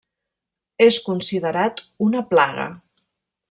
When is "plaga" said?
2.33-2.69